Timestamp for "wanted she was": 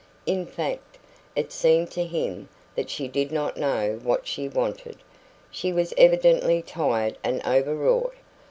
4.49-5.93